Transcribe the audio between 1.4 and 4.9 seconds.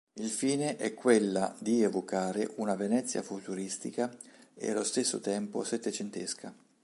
di evocare una Venezia futuristica e allo